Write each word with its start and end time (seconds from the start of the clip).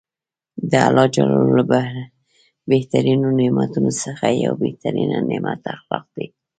د 0.71 0.73
الله 0.87 1.05
ج 1.13 1.15
له 1.29 1.63
بهترینو 2.71 3.27
نعمتونوڅخه 3.39 4.29
یو 4.45 4.53
بهترینه 4.63 5.17
نعمت 5.29 5.61
اخلاق 5.75 6.05
دي. 6.15 6.27